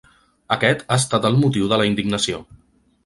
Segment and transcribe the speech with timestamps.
[0.55, 2.41] Aquest ha estat el motiu de la indignació.